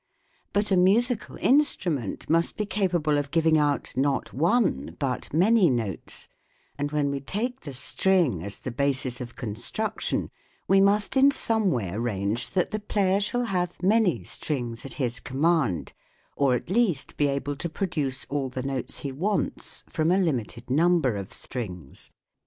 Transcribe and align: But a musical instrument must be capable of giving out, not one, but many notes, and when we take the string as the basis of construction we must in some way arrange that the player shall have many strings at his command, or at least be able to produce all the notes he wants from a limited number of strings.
But 0.51 0.71
a 0.71 0.77
musical 0.77 1.35
instrument 1.37 2.27
must 2.27 2.57
be 2.57 2.65
capable 2.65 3.19
of 3.19 3.29
giving 3.29 3.59
out, 3.59 3.93
not 3.95 4.33
one, 4.33 4.95
but 4.97 5.31
many 5.31 5.69
notes, 5.69 6.27
and 6.75 6.91
when 6.91 7.11
we 7.11 7.19
take 7.21 7.59
the 7.59 7.73
string 7.75 8.41
as 8.41 8.57
the 8.57 8.71
basis 8.71 9.21
of 9.21 9.35
construction 9.35 10.31
we 10.67 10.81
must 10.81 11.15
in 11.15 11.29
some 11.29 11.69
way 11.69 11.91
arrange 11.91 12.49
that 12.49 12.71
the 12.71 12.79
player 12.79 13.19
shall 13.21 13.43
have 13.43 13.79
many 13.83 14.23
strings 14.23 14.87
at 14.87 14.93
his 14.93 15.19
command, 15.19 15.93
or 16.35 16.55
at 16.55 16.71
least 16.71 17.15
be 17.15 17.27
able 17.27 17.55
to 17.57 17.69
produce 17.69 18.25
all 18.27 18.49
the 18.49 18.63
notes 18.63 19.01
he 19.01 19.11
wants 19.11 19.83
from 19.87 20.09
a 20.09 20.17
limited 20.17 20.71
number 20.71 21.15
of 21.15 21.31
strings. 21.31 22.09